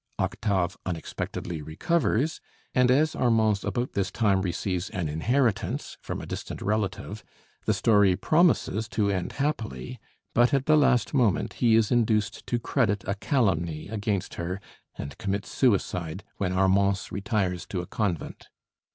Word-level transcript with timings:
Octave 0.17 0.77
unexpectedly 0.83 1.61
recovers, 1.61 2.41
and 2.73 2.89
as 2.89 3.15
Armance 3.15 3.63
about 3.63 3.93
this 3.93 4.09
time 4.09 4.41
receives 4.41 4.89
an 4.89 5.07
inheritance 5.07 5.95
from 6.01 6.19
a 6.19 6.25
distant 6.25 6.59
relative, 6.59 7.23
the 7.65 7.73
story 7.75 8.15
promises 8.15 8.87
to 8.87 9.11
end 9.11 9.33
happily; 9.33 9.99
but 10.33 10.55
at 10.55 10.65
the 10.65 10.75
last 10.75 11.13
moment 11.13 11.53
he 11.61 11.75
is 11.75 11.91
induced 11.91 12.47
to 12.47 12.57
credit 12.57 13.03
a 13.07 13.13
calumny 13.13 13.89
against 13.89 14.33
her, 14.33 14.59
and 14.97 15.19
commits 15.19 15.49
suicide, 15.51 16.23
when 16.37 16.51
Armance 16.51 17.11
retires 17.11 17.67
to 17.67 17.79
a 17.79 17.85
convent. 17.85 18.49